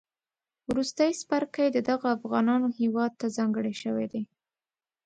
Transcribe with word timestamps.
وروستی 0.69 1.11
څپرکی 1.19 1.67
د 1.71 1.77
دغو 1.89 2.07
افغانانو 2.17 2.67
هیواد 2.79 3.11
تهځانګړی 3.21 3.73
شوی 3.83 4.05
دی 4.13 4.23